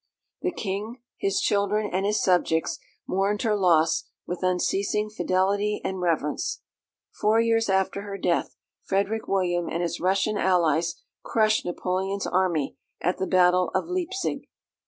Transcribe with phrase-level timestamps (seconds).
[0.41, 6.61] The King, his children, and his subjects mourned her loss with unceasing fidelity and reverence.
[7.11, 13.19] Four years after her death, Frederick William and his Russian allies crushed Napoleon's army at
[13.19, 14.47] the battle of Leipzig.